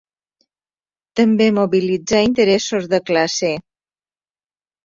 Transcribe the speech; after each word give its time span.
També 1.19 1.47
mobilitzà 1.59 2.23
interessos 2.31 2.89
de 2.95 3.03
classe. 3.11 3.53